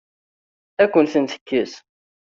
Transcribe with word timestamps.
Ad 0.81 0.83
akent-ten-tekkes? 0.89 1.73